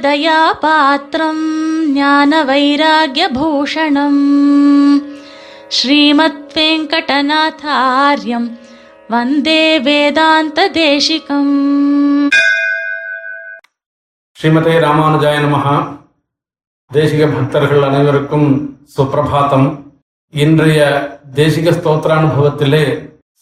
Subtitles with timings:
[0.00, 1.44] ராமானுஜதயாபாத்திரம்
[1.92, 4.22] ஞான வைராகியபூஷணம்
[5.70, 8.48] ஸ்ரீமத் வெங்கடநாதாரியம்
[9.10, 11.52] வந்தே வேதாந்த தேசிகம்
[14.36, 15.76] ஸ்ரீமதே ராமானுஜாய நமஹா
[16.90, 18.48] தேசிக பக்தர்கள் அனைவருக்கும்
[18.96, 19.68] சுப்பிரபாதம்
[20.34, 20.80] இன்றைய
[21.34, 22.84] தேசிக ஸ்தோத்திரானுபவத்திலே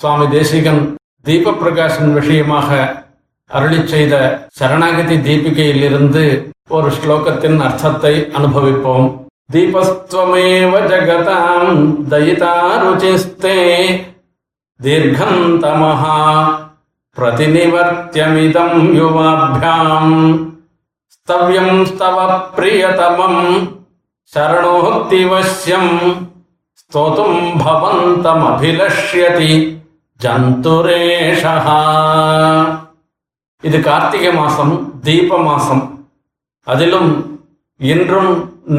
[0.01, 0.83] சுவாமி தேசிகன்
[1.25, 2.71] தீப பிரகாஷன் விஷயமாக
[3.52, 4.14] அருளி செய்த
[4.60, 6.24] சரணாகதி தீபிகையிலிருந்து
[6.70, 9.08] ஒரு ஸ்லோகத்தின் அர்த்தத்தை அனுபவிப்போம்
[9.54, 11.80] தீபஸ்துவமேவ ஜகதாம்
[12.12, 13.58] தயிதா ருச்சிஸ்தே
[14.80, 16.18] தீர்கந்தமஹா
[17.18, 20.16] प्रतिनिवर्त्यमिदम् युवाभ्याम्
[21.16, 22.18] स्तव्यम् स्तव
[22.56, 23.42] प्रियतमम्
[24.34, 25.92] शरणोक्तिवश्यम्
[26.78, 29.52] स्तोतुम् भवन्तमभिलष्यति
[30.20, 31.54] ஜந்துரேஷா
[33.67, 34.73] இது கார்த்திகை மாசம்
[35.07, 35.83] தீப மாசம்.
[36.67, 37.11] அதிலும்
[37.81, 38.33] இன்றும்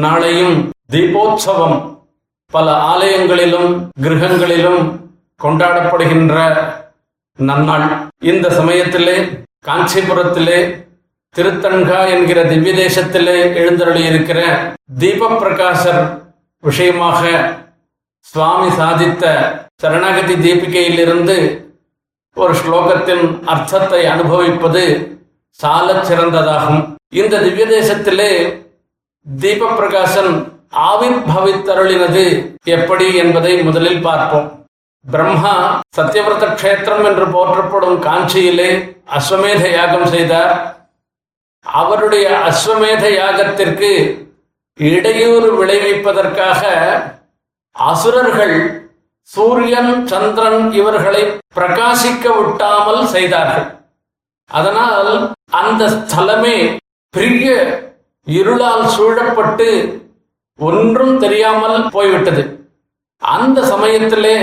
[0.04, 0.56] நாளையும்
[0.92, 1.78] தீபோத்சவம்.
[2.52, 3.70] பல ஆலயங்களிலும்
[4.04, 4.80] கிரகங்களிலும்
[5.40, 6.36] கொண்டாடப்படுகின்ற
[7.38, 7.88] நன்னாள்.
[8.30, 9.16] இந்த சமயத்திலே
[9.66, 10.58] காஞ்சிபுரத்திலே
[11.34, 14.40] திருத்தன்கா என்கிற திவ்ய தேசத்திலே எழுந்தருளி இருக்கிற
[15.00, 16.02] தீப பிரகாசர்
[16.62, 17.22] விஷயமாக
[18.26, 19.24] சுவாமி சாதித்த
[19.82, 21.36] சரணாகதி தீபிகையிலிருந்து
[22.42, 24.82] ஒரு ஸ்லோகத்தின் அர்த்தத்தை அனுபவிப்பது
[25.60, 26.82] சாலச் சிறந்ததாகும்.
[27.20, 28.32] இந்த திவ்ய தேசத்திலே
[29.26, 30.32] தீப பிரகாசன்
[30.90, 32.24] ஆவிர்பவித்தருளினது
[32.76, 34.48] எப்படி என்பதை முதலில் பார்ப்போம்.
[35.04, 35.54] பிரம்மா
[35.96, 38.70] சத்தியவிரத கஷேத்திரம் என்று போற்றப்படும் காஞ்சியிலே
[39.18, 40.54] அஸ்வமேத யாகம் செய்தார்.
[41.66, 43.90] அவருடைய அஸ்வமேத யாகத்திற்கு
[44.78, 46.62] இடையூறு விளைவிப்பதற்காக
[47.76, 48.56] அசுரர்கள்
[49.32, 51.22] சூரியன் சந்திரன் இவர்களை
[51.56, 53.66] பிரகாசிக்க விட்டாமல் செய்தார்கள்.
[54.50, 55.10] அதனால்
[55.60, 56.56] அந்த ஸ்தலமே
[57.14, 57.48] பெரிய
[58.26, 59.68] இருளால் சூழப்பட்டு
[60.58, 62.42] ஒன்றும் தெரியாமல் போய்விட்டது.
[63.22, 64.36] அந்த சமயத்திலே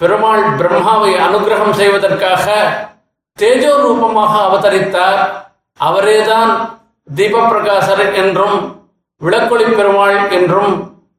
[0.00, 2.46] பெருமாள் பிரம்மாவை அனுகிரகம் செய்வதற்காக
[3.38, 5.20] தேஜோ ரூபமாக அவதரித்தார்.
[5.80, 6.52] அவரேதான்
[7.08, 8.56] தீப பிரகாசர் என்றும்
[9.20, 10.72] விளக்கொளி பெருமாள் என்றும்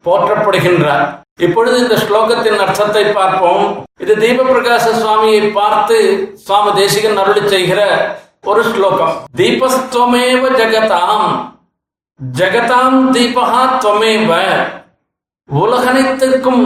[0.06, 1.06] போற்றப்படுகின்றார்.
[1.40, 3.86] இப்பொழுது இந்த ஸ்லோகத்தின் அர்த்தத்தை பார்ப்போம்.
[4.00, 5.98] இது தீபபிரகாச சுவாமியை பார்த்து
[6.34, 7.82] சுவாமி தேசிகன் அருளி செய்கிற
[8.42, 9.16] ஒரு ஸ்லோகம்.
[9.38, 11.28] தீபஸ்துவமேவ ஜகதாம்.
[12.38, 14.32] ஜகதாம் தீபகா துவமேவ.
[15.56, 16.64] உலகனைத்திற்கும்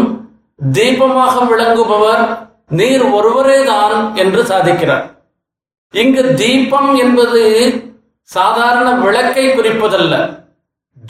[0.71, 2.23] தீபமாக விளங்குபவர்
[2.67, 5.05] நீர் ஒருவரேதான் என்று சாதிக்கிறார்.
[5.91, 7.41] இங்கு தீபம் என்பது
[8.23, 10.43] சாதாரண விளக்கை குறிப்பதல்ல.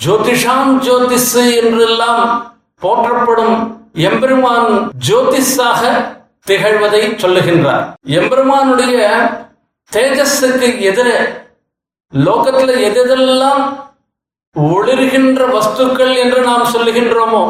[0.06, 2.24] ஜோதிஷாம் ஜோதிஷ் என்றெல்லாம்
[2.82, 3.56] போற்றப்படும்
[3.94, 5.82] எம்பெருமான் ஜோதிஷாக
[6.48, 7.86] திகழ்வதை சொல்லுகின்றார்.
[8.04, 8.98] எம்பெருமானுடைய
[9.92, 11.08] தேஜஸுக்கு எதிர
[12.14, 13.64] லோகத்துல எதெல்லாம்
[14.56, 17.44] ஒளிர்கின்ற வஸ்துக்கள் என்று நாம் சொல்லுகின்றோமோ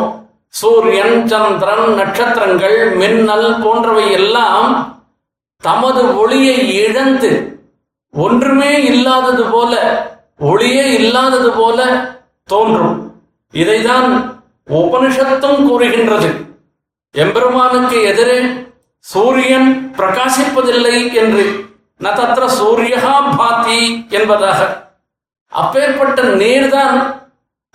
[0.48, 4.98] சூரியன் சந்திரன் நட்சத்திரங்கள் மின்னல் போன்றவை எல்லாம்
[5.64, 7.32] தமது ஒளியை இழந்து
[8.14, 9.74] ஒன்றுமே இல்லாதது போல
[10.40, 11.80] ஒளியே இல்லாதது போல
[12.44, 12.96] தோன்றும்.
[13.54, 14.39] இதைதான்
[14.69, 16.30] உபனிஷத்தும் கூறுகின்றது.
[17.16, 18.40] எம்பெருமானுக்கு எதிரே
[19.06, 21.46] சூரியன் பிரகாசிப்பதில்லை என்று
[22.03, 23.80] ந தத்திர சூரியகா பாத்தி
[24.18, 24.59] என்பதாக.
[25.62, 26.97] அப்பேற்பட்ட நீர்தான்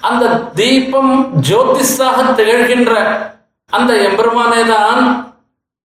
[0.00, 0.24] அந்த
[0.58, 1.14] தீபம்
[1.48, 2.92] ஜோதிஷாக திகழ்கின்ற
[3.70, 5.02] அந்த எம்பெருமானே தான்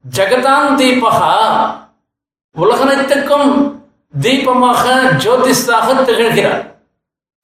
[0.05, 1.35] ஜெகதான் தீபகா
[2.55, 3.51] உலகனைத்துக்கும்
[4.13, 4.83] தீபமாக
[5.23, 6.63] ஜோதிஷாக திகழ்கிறார்.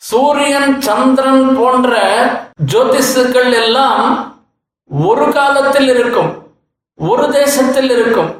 [0.02, 1.94] சூரியன் சந்திரன் போன்ற
[2.60, 4.04] ஜோதிஷர்கள் எல்லாம்
[4.90, 6.30] ஒரு காலத்தில் இருக்கும்
[6.98, 8.32] ஒரு தேசத்தில் இருக்கும்.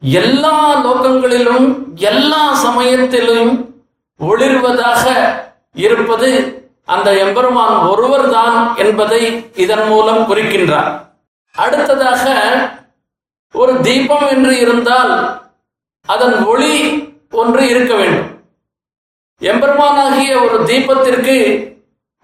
[0.00, 3.50] எல்லா லோகங்களிலும் எல்லா சமயத்திலும்
[4.20, 5.04] ஒளிர்வதாக
[5.86, 6.30] இருப்பது
[6.84, 9.22] அந்த எம்பெருமான் ஒருவர்தான் என்பதை
[9.64, 10.90] இதன் மூலம் குறிக்கின்றார்.
[11.54, 12.24] அடுத்ததாக
[13.52, 15.14] ஒரு தீபம் என்று இருந்தால்
[16.06, 16.74] அதன் ஒளி
[17.30, 18.30] ஒன்று இருக்க வேண்டும்.
[19.40, 21.36] எம்பெருமானாகிய ஒரு தீபத்திற்கு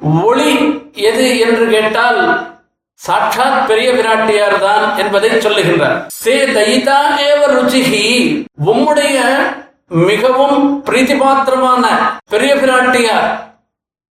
[0.00, 0.52] ஒளி
[0.93, 2.50] எது என்று கேட்டால்
[3.00, 5.96] சாட்சாத் பெரிய விராட்டியார் தான் என்பதை சொல்லுகின்றார்.
[6.08, 6.99] சே தயிதா
[7.29, 8.05] ஏவ ருச்சிகி
[8.67, 9.17] உம்முடைய
[9.88, 11.85] மிகவும் பிரீதிபாத்திரமான
[12.31, 13.29] பெரிய பிராட்டியார்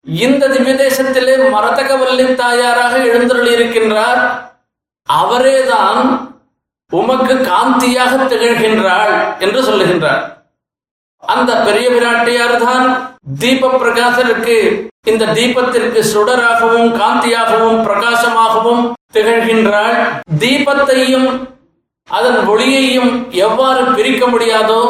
[0.05, 4.21] இந்த திவ்ய தேசத்திலே மரதகவல்லி தாயாராக எழுந்தருளி இருக்கின்றார்
[5.09, 6.01] அவரேதான்
[6.91, 10.23] உமக்கு காந்தியாக திகழ்கின்றாள் என்று சொல்லுகின்றார்.
[11.23, 12.87] அந்த பெரிய பிராட்டியார் தான்
[13.41, 14.57] தீப பிரகாசருக்கு
[15.11, 18.83] இந்த தீபத்திற்கு சுடராகவும் காந்தியாகவும் பிரகாசமாகவும்
[19.15, 19.97] திகழ்கின்றாள்.
[20.43, 21.29] தீபத்தையும்
[22.09, 23.11] அதன் ஒளியையும்
[23.45, 24.83] எவ்வாறு பிரிக்க முடியாதோ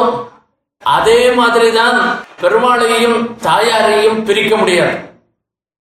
[0.82, 1.98] அதே மாதிரிதான்
[2.40, 4.96] பெருமாளையும் தாயாரையும் பிரிக்க முடியாது.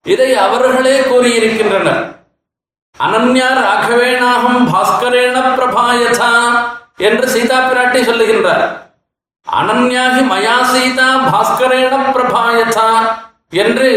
[0.07, 2.03] இதை அவர்களே கூறியிருக்கின்றனர்.
[2.97, 6.33] அனன்யா ராகவேணாகம் பாஸ்கரேண பிரபாயதா
[7.09, 8.65] என்று சீதா பிராட்டி சொல்லுகின்றார்.
[9.47, 12.91] அனன்யாகி மயா சீதா பாஸ்கரேண பிரபாயதா
[13.63, 13.91] என்று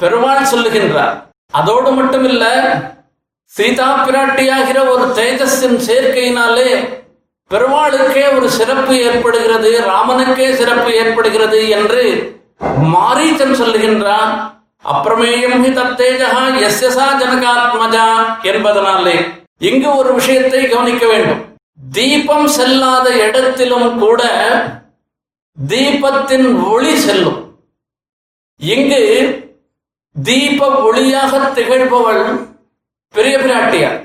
[0.00, 1.14] பெருமாள் சொல்லுகின்றார்.
[1.58, 2.44] அதோடு மட்டுமில்ல
[3.52, 6.70] சீதா பிராட்டியாகிற ஒரு தேஜஸின் சேர்க்கையினாலே
[7.50, 12.04] பெருமாளுக்கே ஒரு சிறப்பு ஏற்படுகிறது ராமனுக்கே சிறப்பு ஏற்படுகிறது என்று
[12.94, 14.32] மாரீச்சன் சொல்லுகின்றான்.
[14.84, 16.30] அப்பிரமேயம் ஹி தத்தேஜா
[16.68, 18.06] எஸ்யசா ஜனகாத்மஜா
[18.52, 19.16] என்பதனாலே
[19.70, 21.42] இங்கு ஒரு விஷயத்தை கவனிக்க வேண்டும்.
[21.78, 24.22] தீபம் செல்லாத இடத்திலும் கூட
[25.56, 27.40] தீபத்தின் ஒளி செல்லும்.
[28.60, 29.02] இங்கு
[30.16, 32.24] தீப ஒளியாக திகழ்பவள்
[33.14, 34.00] பெரிய பிராட்டியார்.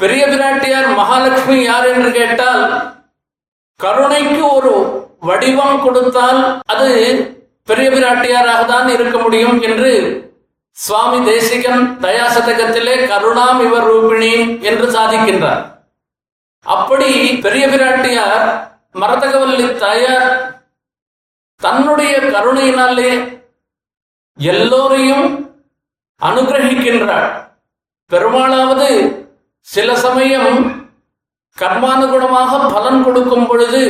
[0.00, 2.62] பெரிய பிராட்டியார் மகாலட்சுமி யார் என்று கேட்டால்
[3.76, 4.72] கருணைக்கு ஒரு
[5.20, 6.90] வடிவம் கொடுத்தால் அது
[7.64, 9.92] பெரிய பிராட்டியாராக தான் இருக்க முடியும் என்று
[10.76, 15.62] சுவாமி தேசிகன் தயாசதகத்திலே கருணாம் இவர் ரூபிணி என்று சாதிக்கின்றார்.
[16.74, 17.10] அப்படி
[17.44, 18.46] பெரிய பிராட்டியார்
[19.00, 20.28] மரதகவல்லி தாயார்
[21.60, 23.10] தன்னுடைய கருணையினாலே
[24.38, 25.28] எல்லோரையும்
[26.20, 27.28] அனுகிரகிக்கின்றார்.
[28.10, 28.90] பெருமாளாவது
[29.66, 30.54] சில சமயம்
[31.58, 33.82] கர்மானுகுணமாக பலன் கொடுக்கும் பொழுது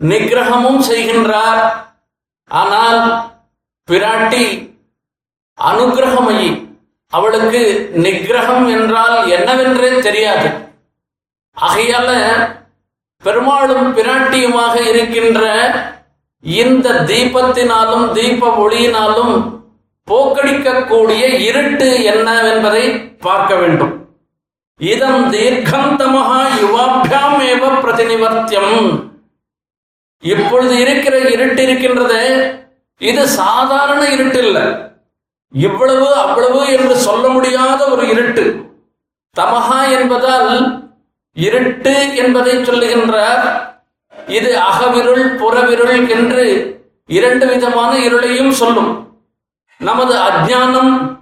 [0.00, 1.62] நிகிரகமும் செய்கின்றார்.
[2.50, 3.02] ஆனால்
[3.88, 4.44] பிராட்டி
[5.58, 6.48] அனுகிரகமயி
[7.12, 7.62] அவளுக்கு
[8.04, 10.48] நிகிரகம் என்றால் என்னவென்றே தெரியாது.
[11.56, 12.10] ஆகையால
[13.24, 15.42] பெருமாளும் பிராட்டியுமாக இருக்கின்ற
[16.44, 19.34] இந்த தீபத்தினாலும் தீப ஒளியினாலும்
[20.08, 22.84] போக்கடிக்கக்கூடிய இருட்டு என்னவென்பதை
[23.26, 23.94] பார்க்க வேண்டும்.
[24.80, 28.86] இதம் தீர்க்கந்தமகா யுவாபியாம் ஏவ பிரதிநிவர்த்தியம்.
[30.22, 32.24] இப்பொழுது இருக்கிற இருட்டு இருக்கின்றதே
[33.00, 34.64] இது சாதாரண இருட்டு இல்லை
[35.54, 38.44] இவ்வளவு அவ்வளவு என்று சொல்ல முடியாத ஒரு இருட்டு.
[39.36, 40.52] தமகா என்பதால்
[41.36, 43.44] இருட்டு என்பதை சொல்லுகின்றார்.
[44.26, 46.44] இது அகவிருள் புறவிருள் என்று
[47.06, 49.20] இரண்டு விதமான இருளையும் சொல்லும்.
[49.76, 51.18] நமது அஜ்ஞானம்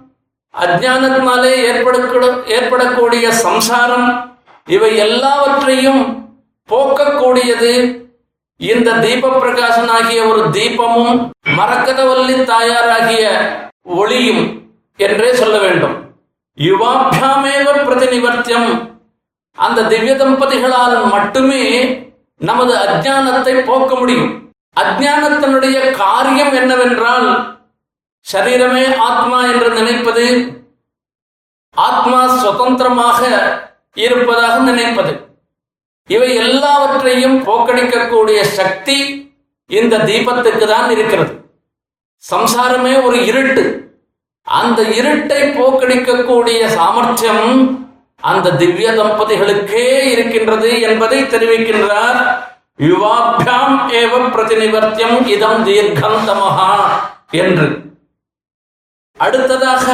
[0.53, 1.97] அஜ்ஞானத்தினாலே ஏற்பட
[2.45, 6.33] ஏற்படக்கூடிய சம்சாரம் இவை எல்லாவற்றையும்
[6.69, 8.03] போக்கக்கூடியது.
[8.57, 13.23] இந்த தீப பிரகாசனாகிய ஒரு தீபமும் மரக்கதவல்லி தாயாராகிய
[13.83, 14.43] ஒளியும்
[14.97, 15.95] என்றே சொல்ல வேண்டும்.
[16.57, 18.94] யுவாபியாமேவ பிரதிநிவர்த்தியம்.
[19.57, 21.63] அந்த திவ்ய தம்பதிகளால் மட்டுமே
[22.41, 24.31] நமது அஜ்ஞானத்தை போக்க முடியும்.
[24.81, 27.27] அஜ்ஞானத்தினுடைய காரியம் என்னவென்றால்
[28.33, 30.25] சரீரமே ஆத்மா என்று நினைப்பது
[31.75, 33.21] ஆத்மா சுதந்திரமாக
[33.95, 35.13] இருப்பதாக நினைப்பது.
[36.07, 38.97] இவை எல்லாவற்றையும் போக்கடிக்கக்கூடிய சக்தி
[39.69, 41.33] இந்த தீபத்துக்கு தான் இருக்கிறது.
[42.31, 43.63] சம்சாரமே ஒரு இருட்டு.
[44.47, 47.84] அந்த இருட்டை போக்கடிக்கக்கூடிய சாமர்த்தியம்
[48.21, 52.43] அந்த திவ்ய தம்பதிகளுக்கே இருக்கின்றது என்பதை தெரிவிக்கின்றார்.
[52.79, 56.71] யுவாபியாம் ஏவ பிரதிநிவர்த்தியம் இதம் தீர்க்கந்தமஹா
[57.31, 57.81] என்று.
[59.17, 59.87] அடுத்ததாக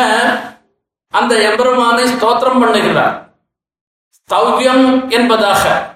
[1.09, 3.29] அந்த எம்பெருமானை ஸ்தோத்திரம் பண்ணுகிறார்
[4.17, 5.89] ஸ்தவ்யம் என்பதாக.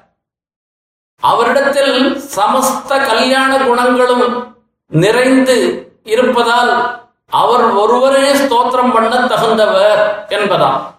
[1.19, 4.57] அவரிடத்தில் சமஸ்த கல்யாண குணங்களும்
[4.87, 10.94] நிறைந்து இருப்பதால் அவர் ஒருவரே ஸ்தோத்திரம் பண்ண தகுந்தவர் என்பதாம்.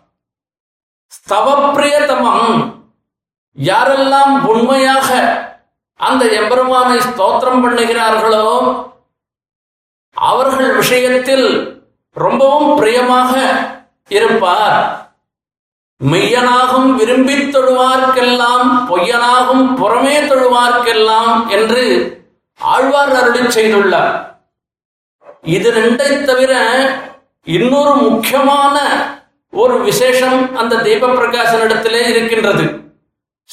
[1.12, 2.50] ஸ்தவப்பிரியதமம்
[3.58, 5.08] யாரெல்லாம் உண்மையாக
[6.00, 8.48] அந்த எம்பெருமானை ஸ்தோத்திரம் பண்ணுகிறார்களோ
[10.16, 11.48] அவர்கள் விஷயத்தில்
[12.16, 13.32] ரொம்பவும் பிரியமாக
[14.08, 14.78] இருப்பார்.
[16.00, 21.84] மெய்யனாகும் விரும்பித் தொழுவார்க்கெல்லாம் பொய்யனாகும் புறமே தொழுவார்க்கெல்லாம் என்று
[22.60, 24.14] ஆழ்வார் அருளி செய்துள்ளார்.
[25.56, 26.52] இது ரெண்டை தவிர
[27.46, 28.76] இன்னொரு முக்கியமான
[29.56, 32.64] ஒரு விசேஷம் அந்த தீப பிரகாசனிடத்திலே இருக்கின்றது.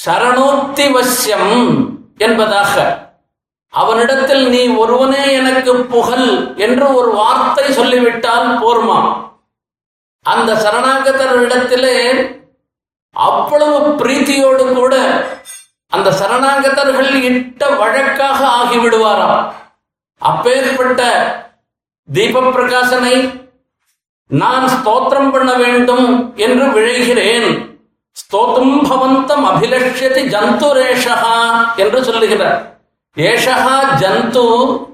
[0.05, 3.01] சரணோத்திவசியம் என்பதாக.
[3.69, 8.99] அவனிடத்தில் நீ ஒருவனே எனக்கு புகழ் என்று ஒரு வார்த்தை சொல்லிவிட்டால் போர்மா?
[10.21, 11.95] அந்த சரணாகதரிடத்திலே
[13.11, 14.95] அவ்வளவு பிரீத்தியோடு கூட
[15.87, 19.51] அந்த சரணாகதர்கள் இட்ட வழக்காக ஆகிவிடுவாராம்.
[20.17, 21.01] அப்பேற்பட்ட
[22.13, 23.42] தீப பிரகாசனை
[24.29, 26.07] நான் ஸ்தோத்திரம் பண்ண வேண்டும்
[26.45, 27.49] என்று விழைகிறேன்.
[28.17, 31.15] ஸ்தோத்தும் பவந்தம் அபிலட்சியதி ஜந்துரேஷா
[31.83, 32.59] என்று சொல்லுகிறார்.
[33.17, 34.45] ஏஷகா ஜந்து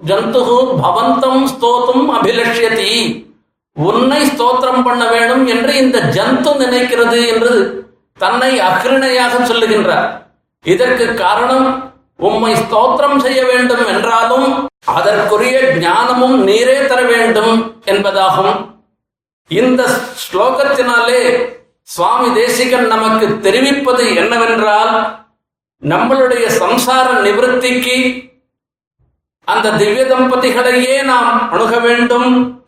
[0.10, 0.42] ஜந்து
[0.84, 2.94] பவந்தம் ஸ்தோத்தும் அபிலட்சியதி
[3.78, 7.54] உன்னை ஸ்தோத்திரம் பண்ண வேண்டும் என்று இந்த ஜந்து நினைக்கிறது என்று
[8.20, 10.10] தன்னை அகிருணையாக சொல்லுகின்றார்.
[10.66, 11.68] இதற்கு காரணம்
[12.28, 14.48] உம்மை ஸ்தோத்திரம் செய்ய வேண்டும் என்றாலும்
[14.96, 15.56] அதற்குரிய
[15.86, 17.54] ஞானமும் நீரே தர வேண்டும்
[17.86, 18.54] என்பதாகும்.
[19.50, 19.82] இந்த
[20.24, 21.22] ஸ்லோகத்தினாலே
[21.82, 25.24] சுவாமி தேசிகன் நமக்கு தெரிவிப்பது என்னவென்றால்
[25.84, 27.98] நம்மளுடைய சம்சார நிவர்த்திக்கு
[29.44, 32.62] அந்த திவ்ய தம்பதிகளையே நாம் அணுக வேண்டும்.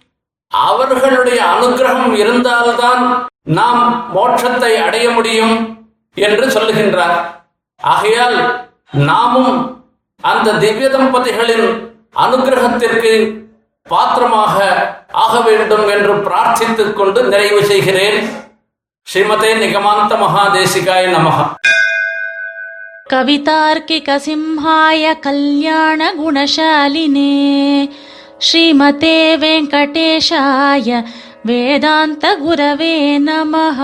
[0.51, 3.83] அவர்களுடைய அனுகிரகம் இருந்தால்தான் நாம்
[4.15, 7.17] மோட்சத்தை அடைய முடியும் என்று சொல்லுகின்றார்.
[7.77, 9.85] ஆகையால் நாமும்
[10.21, 11.67] அந்த திவ்ய தம்பதிகளின்
[12.15, 13.40] அனுகிரகத்திற்கு
[13.87, 14.56] பாத்திரமாக
[15.25, 18.18] ஆக வேண்டும் என்று பிரார்த்தித்துக் கொண்டு நிறைவு செய்கிறேன்
[19.06, 21.47] ஸ்ரீமதே நிகமாந்த மகாதேசிகாய நமகா
[23.11, 27.30] कवितार्किकसिंहाय कल्याणगुणशालिने
[28.40, 31.02] श्रीमते वेङ्कटेशाय
[31.47, 33.80] वेदान्तगुरवे नमः